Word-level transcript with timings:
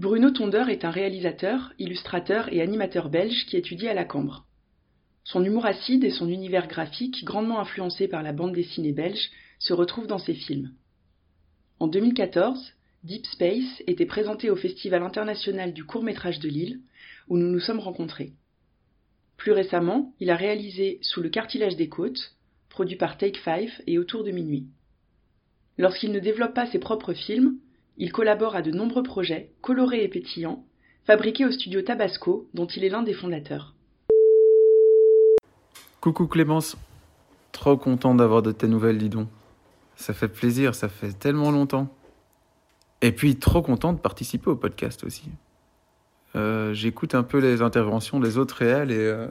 Bruno 0.00 0.30
Tondeur 0.30 0.70
est 0.70 0.86
un 0.86 0.90
réalisateur, 0.90 1.74
illustrateur 1.78 2.50
et 2.50 2.62
animateur 2.62 3.10
belge 3.10 3.44
qui 3.44 3.58
étudie 3.58 3.86
à 3.86 3.92
la 3.92 4.06
Cambre. 4.06 4.46
Son 5.24 5.44
humour 5.44 5.66
acide 5.66 6.04
et 6.04 6.10
son 6.10 6.30
univers 6.30 6.68
graphique, 6.68 7.22
grandement 7.22 7.60
influencé 7.60 8.08
par 8.08 8.22
la 8.22 8.32
bande 8.32 8.54
dessinée 8.54 8.92
belge, 8.92 9.30
se 9.58 9.74
retrouvent 9.74 10.06
dans 10.06 10.18
ses 10.18 10.32
films. 10.32 10.72
En 11.80 11.86
2014, 11.86 12.72
Deep 13.04 13.26
Space 13.26 13.82
était 13.86 14.06
présenté 14.06 14.48
au 14.48 14.56
Festival 14.56 15.02
international 15.02 15.74
du 15.74 15.84
court 15.84 16.02
métrage 16.02 16.38
de 16.38 16.48
Lille, 16.48 16.80
où 17.28 17.36
nous 17.36 17.50
nous 17.50 17.60
sommes 17.60 17.78
rencontrés. 17.78 18.32
Plus 19.36 19.52
récemment, 19.52 20.14
il 20.18 20.30
a 20.30 20.36
réalisé 20.36 20.98
Sous 21.02 21.20
le 21.20 21.28
cartilage 21.28 21.76
des 21.76 21.90
côtes, 21.90 22.36
produit 22.70 22.96
par 22.96 23.18
Take 23.18 23.38
Five 23.38 23.72
et 23.86 23.98
Autour 23.98 24.24
de 24.24 24.30
minuit. 24.30 24.64
Lorsqu'il 25.76 26.10
ne 26.10 26.20
développe 26.20 26.54
pas 26.54 26.70
ses 26.70 26.78
propres 26.78 27.12
films, 27.12 27.58
il 28.00 28.12
collabore 28.12 28.56
à 28.56 28.62
de 28.62 28.70
nombreux 28.70 29.02
projets, 29.02 29.50
colorés 29.60 30.02
et 30.02 30.08
pétillants, 30.08 30.64
fabriqués 31.04 31.44
au 31.44 31.52
studio 31.52 31.82
Tabasco, 31.82 32.48
dont 32.54 32.66
il 32.66 32.82
est 32.82 32.88
l'un 32.88 33.02
des 33.02 33.12
fondateurs. 33.12 33.74
Coucou 36.00 36.26
Clémence, 36.26 36.78
trop 37.52 37.76
content 37.76 38.14
d'avoir 38.14 38.40
de 38.40 38.52
tes 38.52 38.68
nouvelles, 38.68 38.96
dis 38.96 39.10
donc. 39.10 39.28
Ça 39.96 40.14
fait 40.14 40.28
plaisir, 40.28 40.74
ça 40.74 40.88
fait 40.88 41.12
tellement 41.12 41.50
longtemps. 41.50 41.94
Et 43.02 43.12
puis 43.12 43.36
trop 43.36 43.60
content 43.60 43.92
de 43.92 43.98
participer 43.98 44.48
au 44.48 44.56
podcast 44.56 45.04
aussi. 45.04 45.28
Euh, 46.36 46.72
j'écoute 46.72 47.14
un 47.14 47.22
peu 47.22 47.38
les 47.38 47.60
interventions 47.60 48.18
des 48.18 48.38
autres 48.38 48.56
réels 48.56 48.92
et, 48.92 48.96
euh, 48.96 49.26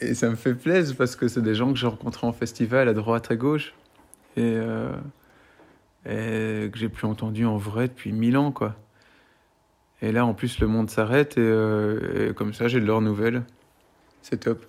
et 0.00 0.14
ça 0.14 0.28
me 0.28 0.34
fait 0.34 0.54
plaisir 0.54 0.96
parce 0.96 1.14
que 1.14 1.28
c'est 1.28 1.42
des 1.42 1.54
gens 1.54 1.72
que 1.72 1.78
j'ai 1.78 1.86
rencontrés 1.86 2.26
en 2.26 2.32
festival 2.32 2.88
à 2.88 2.92
droite 2.92 3.30
à 3.30 3.36
gauche 3.36 3.72
et, 4.36 4.40
euh, 4.42 4.90
et 4.90 5.25
que 6.06 6.72
j'ai 6.74 6.88
plus 6.88 7.06
entendu 7.06 7.44
en 7.46 7.56
vrai 7.56 7.88
depuis 7.88 8.12
mille 8.12 8.36
ans 8.36 8.52
quoi. 8.52 8.76
Et 10.02 10.12
là 10.12 10.24
en 10.26 10.34
plus 10.34 10.60
le 10.60 10.66
monde 10.66 10.90
s'arrête 10.90 11.38
et, 11.38 12.28
et, 12.28 12.34
comme 12.34 12.52
ça 12.54 12.68
j'ai 12.68 12.80
de 12.80 12.86
leurs 12.86 13.00
nouvelles. 13.00 13.42
C'est 14.22 14.40
top. 14.40 14.64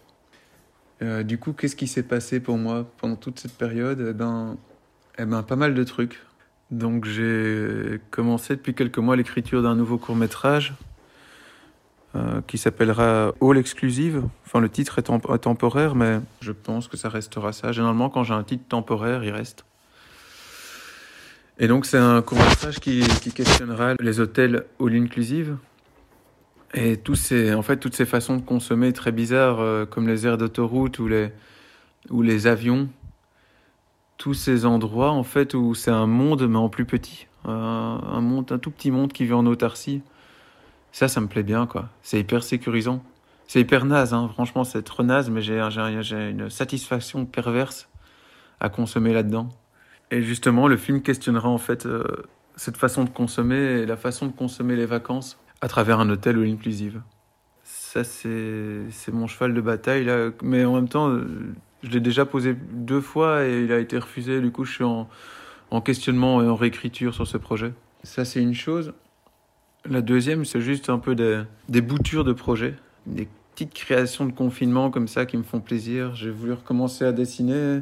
du 1.02 1.38
coup 1.38 1.54
qu'est-ce 1.54 1.76
qui 1.76 1.88
s'est 1.88 2.04
passé 2.04 2.40
pour 2.40 2.58
moi 2.58 2.90
pendant 2.98 3.16
toute 3.16 3.40
cette 3.40 3.58
période? 3.58 4.06
Eh 4.10 4.14
ben, 4.14 4.58
eh 5.18 5.26
ben 5.26 5.44
pas 5.44 5.56
mal 5.56 5.74
de 5.74 5.84
trucs. 5.84 6.22
Donc 6.72 7.06
j'ai 7.06 8.02
commencé 8.12 8.56
depuis 8.56 8.74
quelques 8.74 8.98
mois 8.98 9.16
l'écriture 9.16 9.62
d'un 9.62 9.76
nouveau 9.76 9.98
court 9.98 10.16
métrage 10.16 10.74
euh, 12.16 12.42
qui 12.48 12.58
s'appellera 12.58 13.34
All 13.42 13.58
Exclusive. 13.58 14.24
Enfin 14.46 14.60
le 14.60 14.70
titre 14.70 15.00
est, 15.00 15.10
est, 15.10 15.38
temporaire 15.40 15.96
mais 15.96 16.20
je 16.42 16.52
pense 16.52 16.88
que 16.88 16.98
ça 16.98 17.10
restera 17.10 17.54
ça. 17.54 17.72
Généralement 17.72 18.10
quand 18.10 18.24
j'ai 18.24 18.34
un 18.34 18.44
titre 18.44 18.66
temporaire 18.68 19.24
il 19.24 19.32
reste. 19.32 19.67
Et 21.60 21.68
donc 21.68 21.86
c'est 21.86 21.98
un 21.98 22.22
court 22.22 22.38
métrage 22.38 22.80
qui, 22.80 23.02
questionnera 23.34 23.96
les 24.00 24.20
hôtels 24.20 24.66
All 24.80 24.96
Inclusive 24.96 25.58
et 26.74 26.98
tous 26.98 27.16
ces, 27.16 27.54
en 27.54 27.62
fait 27.62 27.78
toutes 27.78 27.96
ces 27.96 28.06
façons 28.06 28.36
de 28.36 28.42
consommer 28.42 28.92
très 28.92 29.12
bizarres 29.12 29.62
euh, 29.62 29.86
comme 29.86 30.08
les 30.08 30.28
aires 30.28 30.38
d'autoroute 30.38 31.00
ou 31.00 31.08
les, 31.08 31.32
ou 32.10 32.22
les 32.22 32.46
avions 32.46 32.90
tous 34.18 34.34
ces 34.34 34.66
endroits 34.66 35.12
en 35.12 35.24
fait 35.24 35.54
où 35.54 35.74
c'est 35.74 35.92
un 35.92 36.08
monde 36.08 36.48
mais 36.48 36.58
en 36.58 36.70
plus 36.70 36.86
petit, 36.86 37.28
un, 37.46 38.22
monde, 38.22 38.52
un 38.52 38.58
tout 38.58 38.72
petit 38.72 38.92
monde 38.92 39.14
qui 39.14 39.26
vit 39.26 39.34
en 39.34 39.46
autarcie. 39.46 40.02
Ça, 40.92 41.08
ça 41.08 41.22
me 41.22 41.28
plaît 41.28 41.44
bien 41.44 41.68
quoi. 41.68 41.90
C'est 42.02 42.20
hyper 42.20 42.44
sécurisant. 42.44 43.04
C'est 43.48 43.62
hyper 43.62 43.86
naze, 43.86 44.14
hein. 44.14 44.30
franchement, 44.34 44.66
c'est 44.66 44.84
trop 44.84 45.04
naze, 45.04 45.30
mais 45.30 45.42
j'ai 45.42 45.60
une 45.60 46.50
satisfaction 46.50 47.26
perverse 47.26 47.88
à 48.60 48.68
consommer 48.68 49.14
là-dedans. 49.14 49.50
Et 50.12 50.22
justement, 50.22 50.68
le 50.68 50.78
film 50.78 51.02
questionnera 51.02 51.50
en 51.50 51.58
fait 51.58 51.86
euh, 51.86 52.04
cette 52.56 52.78
façon 52.78 53.04
de 53.04 53.10
consommer 53.10 53.58
et 53.58 53.86
la 53.86 53.98
façon 53.98 54.28
de 54.28 54.32
consommer 54.32 54.76
les 54.76 54.86
vacances 54.86 55.38
à 55.62 55.68
travers 55.68 56.00
un 56.00 56.10
hôtel 56.10 56.38
ou 56.38 56.44
inclusive. 56.44 57.02
Ça, 57.64 58.04
c'est 58.04 59.12
mon 59.12 59.28
cheval 59.28 59.54
de 59.54 59.62
bataille 59.62 60.06
là, 60.06 60.30
mais 60.42 60.66
en 60.66 60.76
même 60.76 60.90
temps. 60.90 61.10
Euh, 61.10 61.54
je 61.84 61.90
l'ai 61.90 62.00
déjà 62.00 62.26
posé 62.26 62.56
deux 62.72 63.02
fois 63.02 63.46
et 63.46 63.64
il 63.64 63.72
a 63.72 63.80
été 63.80 63.98
refusé. 63.98 64.42
Du 64.42 64.52
coup, 64.52 64.66
je 64.66 64.74
suis 64.74 64.84
en, 64.84 65.08
en 65.72 65.82
questionnement 65.82 66.42
et 66.42 66.48
en 66.48 66.56
réécriture 66.56 67.14
sur 67.14 67.28
ce 67.28 67.38
projet. 67.38 67.74
Ça, 68.04 68.26
c'est 68.26 68.42
une 68.42 68.54
chose. 68.54 68.94
La 69.90 70.02
deuxième, 70.02 70.44
c'est 70.44 70.62
juste 70.62 70.90
un 70.90 71.00
peu 71.00 71.16
des, 71.16 71.44
des 71.70 71.82
boutures 71.82 72.24
de 72.24 72.34
projets, 72.34 72.76
des 73.06 73.28
petites 73.54 73.74
créations 73.74 74.26
de 74.26 74.32
confinement 74.32 74.90
comme 74.90 75.08
ça 75.08 75.26
qui 75.26 75.38
me 75.38 75.44
font 75.44 75.60
plaisir. 75.60 76.16
J'ai 76.16 76.30
voulu 76.30 76.54
recommencer 76.54 77.06
à 77.06 77.12
dessiner, 77.12 77.82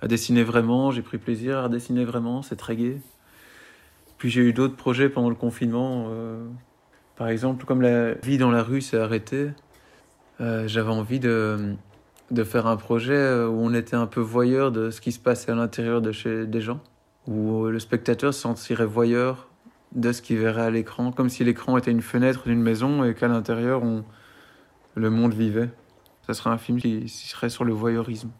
à 0.00 0.08
dessiner 0.08 0.42
vraiment. 0.42 0.90
J'ai 0.90 1.02
pris 1.02 1.18
plaisir 1.18 1.58
à 1.58 1.68
dessiner 1.68 2.04
vraiment, 2.04 2.42
c'est 2.42 2.56
très 2.56 2.76
gai. 2.76 3.00
Puis 4.18 4.30
j'ai 4.30 4.42
eu 4.42 4.52
d'autres 4.52 4.76
projets 4.76 5.08
pendant 5.08 5.28
le 5.28 5.34
confinement. 5.34 6.06
Euh, 6.10 6.46
par 7.16 7.28
exemple, 7.28 7.64
comme 7.64 7.82
la 7.82 8.14
vie 8.14 8.38
dans 8.38 8.50
la 8.50 8.62
rue 8.62 8.80
s'est 8.80 8.98
arrêtée, 8.98 9.50
euh, 10.40 10.66
j'avais 10.68 10.90
envie 10.90 11.20
de 11.20 11.76
de 12.32 12.42
faire 12.42 12.66
un 12.66 12.76
projet 12.76 13.44
où 13.44 13.60
on 13.60 13.72
était 13.72 13.94
un 13.94 14.06
peu 14.06 14.20
voyeur 14.20 14.72
de 14.72 14.90
ce 14.90 15.00
qui 15.00 15.12
se 15.12 15.18
passait 15.20 15.52
à 15.52 15.54
l'intérieur 15.54 16.02
de 16.02 16.10
chez 16.10 16.46
des 16.46 16.60
gens, 16.60 16.80
où 17.26 17.66
le 17.66 17.78
spectateur 17.78 18.34
se 18.34 18.40
sentirait 18.40 18.84
voyeur 18.84 19.48
de 19.92 20.12
ce 20.12 20.22
qu'il 20.22 20.38
verrait 20.38 20.62
à 20.62 20.70
l'écran, 20.70 21.12
comme 21.12 21.28
si 21.28 21.44
l'écran 21.44 21.76
était 21.78 21.90
une 21.90 22.02
fenêtre 22.02 22.42
d'une 22.46 22.60
maison 22.60 23.04
et 23.04 23.14
qu'à 23.14 23.28
l'intérieur, 23.28 23.82
on... 23.82 24.04
le 24.94 25.10
monde 25.10 25.34
vivait. 25.34 25.70
Ça 26.26 26.34
serait 26.34 26.50
un 26.50 26.58
film 26.58 26.80
qui 26.80 27.08
serait 27.08 27.48
sur 27.48 27.64
le 27.64 27.72
voyeurisme. 27.72 28.30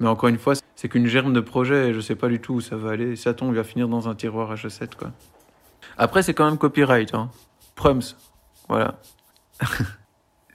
Mais 0.00 0.08
encore 0.08 0.30
une 0.30 0.38
fois, 0.38 0.54
c'est 0.74 0.88
qu'une 0.88 1.06
germe 1.06 1.32
de 1.32 1.40
projet 1.40 1.90
et 1.90 1.94
je 1.94 2.00
sais 2.00 2.16
pas 2.16 2.28
du 2.28 2.40
tout 2.40 2.54
où 2.54 2.60
ça 2.60 2.76
va 2.76 2.90
aller. 2.92 3.16
Ça 3.16 3.34
tombe, 3.34 3.50
il 3.50 3.56
va 3.56 3.64
finir 3.64 3.86
dans 3.86 4.08
un 4.08 4.14
tiroir 4.14 4.54
H7, 4.54 4.96
quoi. 4.96 5.12
Après, 5.98 6.22
c'est 6.22 6.32
quand 6.32 6.46
même 6.46 6.58
copyright, 6.58 7.14
hein. 7.14 7.30
Prums. 7.74 8.16
Voilà. 8.68 8.98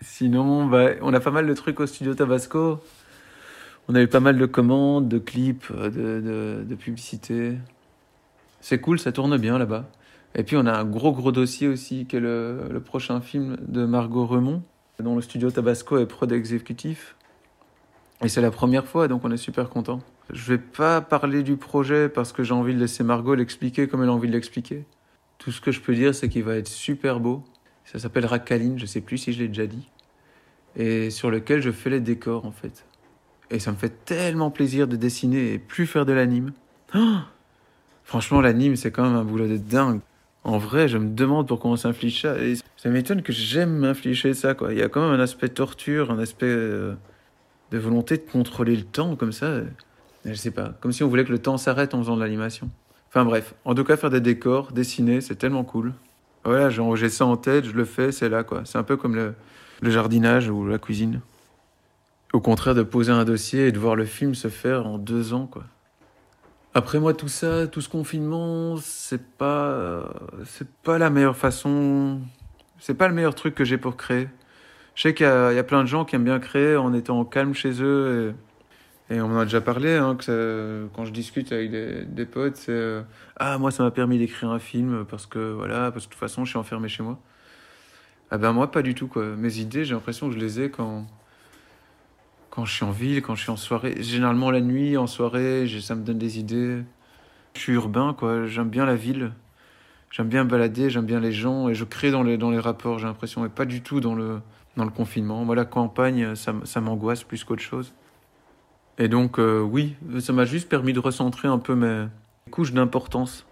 Sinon, 0.01 0.65
bah, 0.65 0.91
on 1.01 1.13
a 1.13 1.19
pas 1.19 1.31
mal 1.31 1.45
de 1.47 1.53
trucs 1.53 1.79
au 1.79 1.85
studio 1.85 2.15
Tabasco. 2.15 2.79
On 3.87 3.93
a 3.93 4.01
eu 4.01 4.07
pas 4.07 4.19
mal 4.19 4.37
de 4.37 4.45
commandes, 4.47 5.07
de 5.07 5.19
clips, 5.19 5.71
de, 5.71 5.89
de, 5.89 6.63
de 6.67 6.75
publicités. 6.75 7.53
C'est 8.61 8.79
cool, 8.79 8.97
ça 8.97 9.11
tourne 9.11 9.37
bien 9.37 9.59
là-bas. 9.59 9.85
Et 10.33 10.43
puis 10.43 10.57
on 10.57 10.65
a 10.65 10.73
un 10.73 10.85
gros 10.85 11.11
gros 11.11 11.31
dossier 11.31 11.67
aussi, 11.67 12.07
qui 12.07 12.15
est 12.15 12.19
le, 12.19 12.67
le 12.71 12.79
prochain 12.79 13.21
film 13.21 13.57
de 13.61 13.85
Margot 13.85 14.25
Remont, 14.25 14.63
dont 14.99 15.15
le 15.15 15.21
studio 15.21 15.51
Tabasco 15.51 15.99
est 15.99 16.07
prod 16.07 16.31
exécutif. 16.31 17.14
Et 18.23 18.29
c'est 18.29 18.41
la 18.41 18.51
première 18.51 18.85
fois, 18.85 19.07
donc 19.07 19.25
on 19.25 19.31
est 19.31 19.37
super 19.37 19.69
content. 19.69 20.01
Je 20.31 20.53
vais 20.53 20.57
pas 20.57 21.01
parler 21.01 21.43
du 21.43 21.57
projet 21.57 22.09
parce 22.09 22.31
que 22.31 22.43
j'ai 22.43 22.53
envie 22.53 22.73
de 22.73 22.79
laisser 22.79 23.03
Margot 23.03 23.35
l'expliquer 23.35 23.87
comme 23.87 24.03
elle 24.03 24.09
a 24.09 24.13
envie 24.13 24.27
de 24.27 24.33
l'expliquer. 24.33 24.85
Tout 25.37 25.51
ce 25.51 25.61
que 25.61 25.71
je 25.71 25.81
peux 25.81 25.93
dire, 25.93 26.15
c'est 26.15 26.29
qu'il 26.29 26.43
va 26.43 26.55
être 26.55 26.67
super 26.67 27.19
beau. 27.19 27.43
Ça 27.83 27.99
s'appellera 27.99 28.39
Kaline, 28.39 28.79
je 28.79 28.85
sais 28.85 29.01
plus 29.01 29.17
si 29.17 29.33
je 29.33 29.39
l'ai 29.39 29.47
déjà 29.47 29.67
dit 29.67 29.89
et 30.75 31.09
sur 31.09 31.31
lequel 31.31 31.61
je 31.61 31.71
fais 31.71 31.89
les 31.89 31.99
décors 31.99 32.45
en 32.45 32.51
fait. 32.51 32.85
Et 33.51 33.59
ça 33.59 33.71
me 33.71 33.77
fait 33.77 34.05
tellement 34.05 34.51
plaisir 34.51 34.87
de 34.87 34.95
dessiner 34.95 35.53
et 35.53 35.59
plus 35.59 35.85
faire 35.85 36.05
de 36.05 36.13
l'anime. 36.13 36.51
Oh 36.95 37.17
Franchement, 38.03 38.41
l'anime, 38.41 38.75
c'est 38.75 38.91
quand 38.91 39.03
même 39.03 39.15
un 39.15 39.23
boulot 39.23 39.47
de 39.47 39.57
dingue. 39.57 39.99
En 40.43 40.57
vrai, 40.59 40.87
je 40.87 40.97
me 40.97 41.09
demande 41.09 41.47
pourquoi 41.47 41.71
on 41.71 41.75
s'inflige 41.75 42.21
ça. 42.21 42.35
Ça 42.77 42.89
m'étonne 42.89 43.23
que 43.23 43.33
j'aime 43.33 43.77
m'infliger 43.77 44.35
ça, 44.35 44.53
quoi. 44.53 44.73
Il 44.73 44.79
y 44.79 44.83
a 44.83 44.89
quand 44.89 45.01
même 45.01 45.19
un 45.19 45.23
aspect 45.23 45.49
torture, 45.49 46.11
un 46.11 46.19
aspect 46.19 46.45
euh, 46.45 46.93
de 47.71 47.77
volonté 47.77 48.17
de 48.17 48.23
contrôler 48.29 48.75
le 48.75 48.83
temps, 48.83 49.15
comme 49.15 49.31
ça. 49.31 49.61
Je 50.23 50.33
sais 50.33 50.51
pas. 50.51 50.73
Comme 50.81 50.91
si 50.91 51.03
on 51.03 51.07
voulait 51.07 51.25
que 51.25 51.31
le 51.31 51.39
temps 51.39 51.57
s'arrête 51.57 51.93
en 51.93 51.99
faisant 51.99 52.15
de 52.15 52.21
l'animation. 52.21 52.69
Enfin 53.09 53.25
bref. 53.25 53.53
En 53.63 53.75
tout 53.75 53.83
cas, 53.83 53.97
faire 53.97 54.09
des 54.09 54.21
décors, 54.21 54.71
dessiner, 54.71 55.21
c'est 55.21 55.35
tellement 55.35 55.63
cool. 55.63 55.93
Voilà, 56.43 56.69
j'ai 56.69 57.09
ça 57.09 57.25
en 57.25 57.37
tête, 57.37 57.65
je 57.65 57.71
le 57.71 57.85
fais, 57.85 58.11
c'est 58.11 58.29
là, 58.29 58.43
quoi. 58.43 58.61
C'est 58.65 58.77
un 58.77 58.83
peu 58.83 58.97
comme 58.97 59.15
le, 59.15 59.33
le 59.81 59.89
jardinage 59.89 60.49
ou 60.49 60.67
la 60.67 60.77
cuisine. 60.77 61.21
Au 62.33 62.39
contraire 62.39 62.75
de 62.75 62.83
poser 62.83 63.11
un 63.11 63.23
dossier 63.23 63.67
et 63.67 63.71
de 63.71 63.79
voir 63.79 63.95
le 63.95 64.05
film 64.05 64.35
se 64.35 64.49
faire 64.49 64.85
en 64.85 64.97
deux 64.97 65.33
ans, 65.33 65.47
quoi. 65.47 65.63
Après 66.73 66.99
moi, 66.99 67.13
tout 67.13 67.29
ça, 67.29 67.67
tout 67.67 67.79
ce 67.79 67.87
confinement, 67.87 68.75
c'est 68.81 69.25
pas, 69.37 70.13
c'est 70.43 70.69
pas 70.83 70.97
la 70.97 71.09
meilleure 71.09 71.37
façon, 71.37 72.19
c'est 72.79 72.95
pas 72.95 73.07
le 73.07 73.13
meilleur 73.13 73.33
truc 73.33 73.55
que 73.55 73.63
j'ai 73.63 73.77
pour 73.77 73.95
créer. 73.95 74.27
Je 74.95 75.01
sais 75.01 75.13
qu'il 75.13 75.25
y, 75.25 75.29
a 75.29 75.63
plein 75.63 75.83
de 75.83 75.87
gens 75.87 76.05
qui 76.05 76.15
aiment 76.15 76.23
bien 76.23 76.39
créer 76.39 76.77
en 76.77 76.93
étant 76.93 77.25
calme 77.25 77.53
chez 77.53 77.83
eux. 77.83 78.33
Et, 79.09 79.19
on 79.19 79.25
en 79.25 79.37
a 79.37 79.43
déjà 79.43 79.59
parlé, 79.59 79.93
hein, 79.95 80.15
que 80.15 80.87
quand 80.95 81.03
je 81.03 81.11
discute 81.11 81.51
avec 81.51 81.69
des, 81.69 82.25
potes, 82.25 82.55
c'est 82.55 82.71
euh, 82.71 83.01
Ah, 83.35 83.57
moi, 83.57 83.71
ça 83.71 83.83
m'a 83.83 83.91
permis 83.91 84.17
d'écrire 84.17 84.49
un 84.49 84.59
film 84.59 85.05
parce 85.09 85.25
que, 85.25 85.51
voilà, 85.51 85.91
parce 85.91 86.05
que 86.05 86.11
de 86.11 86.13
toute 86.13 86.19
façon, 86.19 86.45
je 86.45 86.51
suis 86.51 86.57
enfermé 86.57 86.87
chez 86.87 87.03
moi. 87.03 87.19
Ah 88.31 88.37
ben 88.37 88.53
moi, 88.53 88.71
pas 88.71 88.81
du 88.81 88.95
tout, 88.95 89.07
quoi. 89.07 89.25
Mes 89.35 89.59
idées, 89.59 89.83
j'ai 89.85 89.93
l'impression 89.93 90.29
que 90.29 90.33
je 90.33 90.39
les 90.39 90.61
ai 90.61 90.71
quand, 90.71 91.05
quand 92.49 92.65
je 92.65 92.73
suis 92.73 92.85
en 92.85 92.91
ville, 92.91 93.21
quand 93.21 93.35
je 93.35 93.41
suis 93.41 93.51
en 93.51 93.57
soirée. 93.57 94.01
Généralement 94.01 94.49
la 94.49 94.61
nuit, 94.61 94.97
en 94.97 95.07
soirée, 95.07 95.67
ça 95.81 95.95
me 95.95 96.03
donne 96.03 96.17
des 96.17 96.39
idées. 96.39 96.83
Je 97.53 97.59
suis 97.59 97.73
urbain, 97.73 98.15
quoi. 98.17 98.47
J'aime 98.47 98.69
bien 98.69 98.85
la 98.85 98.95
ville. 98.95 99.33
J'aime 100.09 100.29
bien 100.29 100.45
balader, 100.45 100.89
j'aime 100.89 101.05
bien 101.05 101.19
les 101.19 101.33
gens 101.33 101.67
et 101.67 101.75
je 101.75 101.83
crée 101.83 102.09
dans 102.09 102.23
les, 102.23 102.37
dans 102.37 102.49
les 102.49 102.59
rapports, 102.59 102.99
j'ai 102.99 103.05
l'impression, 103.05 103.45
et 103.45 103.49
pas 103.49 103.65
du 103.65 103.81
tout 103.81 103.99
dans 103.99 104.15
le, 104.15 104.39
dans 104.75 104.85
le 104.85 104.91
confinement. 104.91 105.43
Moi, 105.45 105.55
la 105.55 105.65
campagne, 105.65 106.35
ça, 106.35 106.53
ça 106.63 106.81
m'angoisse 106.81 107.23
plus 107.23 107.43
qu'autre 107.43 107.61
chose. 107.61 107.93
Et 108.97 109.07
donc, 109.07 109.39
euh, 109.39 109.59
oui, 109.59 109.95
ça 110.19 110.33
m'a 110.33 110.45
juste 110.45 110.69
permis 110.69 110.93
de 110.93 110.99
recentrer 110.99 111.47
un 111.47 111.57
peu 111.59 111.75
mes 111.75 112.07
couches 112.51 112.73
d'importance. 112.73 113.45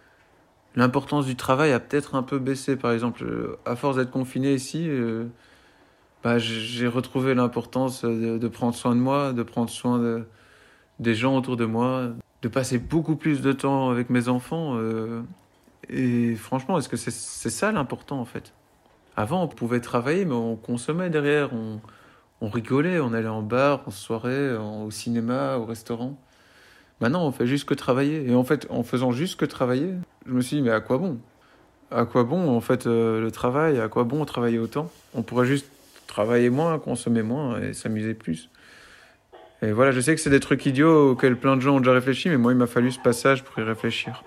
L'importance 0.75 1.25
du 1.25 1.35
travail 1.35 1.71
a 1.71 1.79
peut-être 1.79 2.15
un 2.15 2.23
peu 2.23 2.39
baissé, 2.39 2.75
par 2.75 2.91
exemple. 2.91 3.23
Euh, 3.23 3.57
à 3.65 3.75
force 3.75 3.97
d'être 3.97 4.11
confiné 4.11 4.53
ici, 4.53 4.85
euh, 4.87 5.25
bah, 6.23 6.39
j'ai 6.39 6.87
retrouvé 6.87 7.35
l'importance 7.35 8.05
de, 8.05 8.47
prendre 8.47 8.73
soin 8.73 8.95
de 8.95 9.01
moi, 9.01 9.33
de 9.33 9.43
prendre 9.43 9.69
soin 9.69 9.99
de, 9.99 10.25
des 10.99 11.15
gens 11.15 11.37
autour 11.37 11.57
de 11.57 11.65
moi, 11.65 12.11
de 12.41 12.47
passer 12.47 12.77
beaucoup 12.77 13.17
plus 13.17 13.41
de 13.41 13.51
temps 13.51 13.89
avec 13.89 14.09
mes 14.09 14.29
enfants. 14.29 14.79
et 15.89 16.35
franchement, 16.35 16.77
est-ce 16.77 16.87
que 16.87 16.97
c'est 16.97 17.11
ça 17.11 17.71
l'important 17.73 18.19
en 18.19 18.25
fait? 18.25 18.53
Avant, 19.15 19.43
on 19.43 19.47
pouvait 19.47 19.79
travailler, 19.79 20.25
mais 20.25 20.33
on 20.33 20.55
consommait 20.55 21.09
derrière. 21.09 21.51
On, 21.53 22.49
rigolait, 22.49 22.99
on 22.99 23.13
allait 23.13 23.27
en 23.27 23.41
bar, 23.41 23.83
en 23.85 23.91
soirée, 23.91 24.55
au 24.55 24.91
cinéma, 24.91 25.57
au 25.57 25.65
restaurant. 25.65 26.19
Maintenant, 26.99 27.25
on 27.25 27.31
fait 27.31 27.47
juste 27.47 27.65
que 27.65 27.73
travailler. 27.73 28.29
Et 28.29 28.35
en 28.35 28.43
fait, 28.43 28.67
en 28.69 28.83
faisant 28.83 29.11
juste 29.11 29.39
que 29.39 29.45
travailler, 29.45 29.93
je 30.25 30.33
me 30.33 30.41
suis 30.41 30.57
dit, 30.57 30.61
mais 30.61 30.71
à 30.71 30.81
quoi 30.81 30.97
bon? 30.97 31.19
À 31.91 32.05
quoi 32.05 32.23
bon, 32.23 32.49
en 32.55 32.61
fait, 32.61 32.87
euh, 32.87 33.21
le 33.21 33.31
travail? 33.31 33.79
À 33.79 33.87
quoi 33.87 34.03
bon 34.03 34.25
travailler 34.25 34.57
autant? 34.57 34.89
On 35.13 35.21
pourrait 35.21 35.45
juste 35.45 35.67
travailler 36.07 36.49
moins, 36.49 36.79
consommer 36.79 37.21
moins 37.21 37.61
et 37.61 37.73
s'amuser 37.73 38.13
plus. 38.13 38.49
Et 39.61 39.71
voilà, 39.71 39.91
je 39.91 40.01
sais 40.01 40.13
que 40.13 40.19
c'est 40.19 40.29
des 40.29 40.39
trucs 40.39 40.65
idiots 40.65 41.11
auxquels 41.11 41.37
plein 41.37 41.55
de 41.55 41.61
gens 41.61 41.75
ont 41.75 41.79
déjà 41.79 41.93
réfléchi, 41.93 42.29
mais 42.29 42.37
moi, 42.37 42.51
il 42.51 42.57
m'a 42.57 42.67
fallu 42.67 42.91
ce 42.91 42.99
passage 42.99 43.43
pour 43.43 43.57
y 43.59 43.63
réfléchir. 43.63 44.23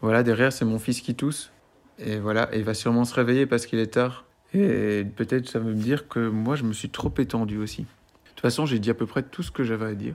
Voilà, 0.00 0.22
derrière, 0.22 0.52
c'est 0.52 0.64
mon 0.64 0.78
fils 0.78 1.00
qui 1.00 1.14
tousse. 1.14 1.50
Et 1.98 2.18
voilà, 2.18 2.48
il 2.54 2.64
va 2.64 2.74
sûrement 2.74 3.04
se 3.04 3.14
réveiller 3.14 3.46
parce 3.46 3.66
qu'il 3.66 3.78
est 3.78 3.94
tard. 3.94 4.24
Et 4.54 5.04
peut-être 5.16 5.48
ça 5.48 5.58
veut 5.58 5.74
me 5.74 5.80
dire 5.80 6.08
que 6.08 6.28
moi, 6.28 6.56
je 6.56 6.64
me 6.64 6.72
suis 6.72 6.90
trop 6.90 7.12
étendu 7.18 7.58
aussi. 7.58 7.82
De 7.82 8.30
toute 8.30 8.40
façon, 8.40 8.66
j'ai 8.66 8.78
dit 8.78 8.90
à 8.90 8.94
peu 8.94 9.06
près 9.06 9.22
tout 9.22 9.42
ce 9.42 9.50
que 9.50 9.64
j'avais 9.64 9.86
à 9.86 9.94
dire. 9.94 10.14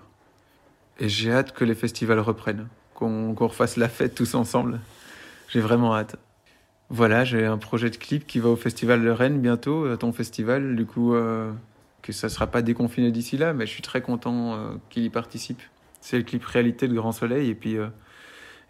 Et 0.99 1.09
j'ai 1.09 1.31
hâte 1.31 1.51
que 1.51 1.65
les 1.65 1.75
festivals 1.75 2.19
reprennent, 2.19 2.67
qu'on 2.93 3.33
refasse 3.33 3.77
la 3.77 3.89
fête 3.89 4.15
tous 4.15 4.35
ensemble. 4.35 4.79
J'ai 5.49 5.59
vraiment 5.59 5.95
hâte. 5.95 6.15
Voilà, 6.89 7.25
j'ai 7.25 7.45
un 7.45 7.57
projet 7.57 7.89
de 7.89 7.97
clip 7.97 8.27
qui 8.27 8.39
va 8.39 8.49
au 8.49 8.55
Festival 8.55 9.03
de 9.03 9.09
Rennes 9.09 9.39
bientôt, 9.41 9.85
à 9.85 9.97
ton 9.97 10.11
festival. 10.11 10.75
Du 10.75 10.85
coup, 10.85 11.15
euh, 11.15 11.51
que 12.03 12.11
ça 12.11 12.27
ne 12.27 12.31
sera 12.31 12.47
pas 12.47 12.61
déconfiné 12.61 13.11
d'ici 13.11 13.37
là, 13.37 13.53
mais 13.53 13.65
je 13.65 13.71
suis 13.71 13.81
très 13.81 14.01
content 14.01 14.53
euh, 14.53 14.75
qu'il 14.89 15.03
y 15.03 15.09
participe. 15.09 15.61
C'est 16.01 16.17
le 16.17 16.23
clip 16.23 16.43
Réalité 16.45 16.87
de 16.87 16.93
Grand 16.93 17.11
Soleil, 17.11 17.49
et 17.49 17.55
puis 17.55 17.77
euh, 17.77 17.87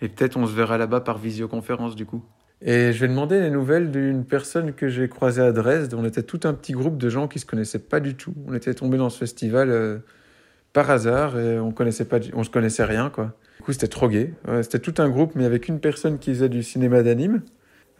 et 0.01 0.07
peut-être 0.07 0.37
on 0.37 0.45
se 0.45 0.53
verra 0.53 0.77
là-bas 0.77 1.01
par 1.01 1.17
visioconférence 1.17 1.95
du 1.95 2.05
coup. 2.05 2.23
Et 2.65 2.93
je 2.93 2.99
vais 2.99 3.09
demander 3.09 3.41
les 3.41 3.49
nouvelles 3.49 3.91
d'une 3.91 4.23
personne 4.23 4.73
que 4.73 4.87
j'ai 4.87 5.09
croisée 5.09 5.41
à 5.41 5.51
Dresde. 5.51 5.93
On 5.93 6.05
était 6.05 6.23
tout 6.23 6.39
un 6.45 6.53
petit 6.53 6.71
groupe 6.71 6.97
de 6.97 7.09
gens 7.09 7.27
qui 7.27 7.39
se 7.39 7.45
connaissaient 7.45 7.79
pas 7.79 7.99
du 7.99 8.15
tout. 8.15 8.33
On 8.47 8.53
était 8.53 8.73
tombés 8.73 8.97
dans 8.97 9.09
ce 9.09 9.17
festival 9.17 9.69
euh, 9.69 9.97
par 10.71 10.89
hasard 10.89 11.37
et 11.37 11.59
on 11.59 11.71
connaissait 11.71 12.05
pas, 12.05 12.19
on 12.33 12.43
se 12.43 12.49
connaissait 12.49 12.85
rien 12.85 13.09
quoi. 13.09 13.33
Du 13.57 13.63
coup, 13.63 13.73
c'était 13.73 13.87
trop 13.87 14.07
gai. 14.07 14.33
c'était 14.61 14.79
tout 14.79 14.95
un 15.01 15.09
groupe, 15.09 15.33
mais 15.35 15.45
avec 15.45 15.67
une 15.67 15.79
personne 15.79 16.17
qui 16.17 16.33
faisait 16.33 16.49
du 16.49 16.63
cinéma 16.63 17.03
d'anime. 17.03 17.41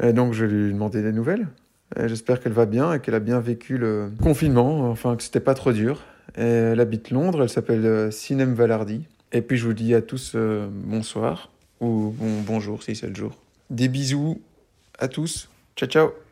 Et 0.01 0.12
donc, 0.12 0.33
je 0.33 0.45
lui 0.45 0.69
ai 0.69 0.74
demandé 0.74 1.01
des 1.01 1.12
nouvelles. 1.12 1.48
J'espère 1.95 2.39
qu'elle 2.39 2.54
va 2.54 2.65
bien 2.65 2.94
et 2.94 3.00
qu'elle 3.00 3.13
a 3.13 3.19
bien 3.19 3.39
vécu 3.39 3.77
le 3.77 4.10
confinement, 4.21 4.89
enfin 4.89 5.15
que 5.15 5.24
c'était 5.24 5.39
pas 5.39 5.54
trop 5.54 5.71
dur. 5.71 6.01
Elle 6.36 6.80
habite 6.80 7.12
Londres, 7.12 7.44
elle 7.44 7.50
s'appelle 7.50 7.86
euh, 7.86 8.12
Sinem 8.12 8.54
Valardi. 8.54 9.06
Et 9.31 9.42
puis 9.42 9.57
je 9.57 9.65
vous 9.65 9.74
dis 9.74 9.94
à 9.94 10.01
tous 10.01 10.33
euh, 10.36 10.68
bonsoir 10.71 11.51
ou 11.80 12.13
bon, 12.18 12.42
bonjour 12.45 12.81
si 12.81 12.95
c'est 12.95 13.07
le 13.07 13.15
jour. 13.15 13.38
Des 13.69 13.88
bisous 13.88 14.42
à 15.03 15.07
tous. 15.07 15.50
Ciao, 15.75 15.89
ciao. 15.89 16.23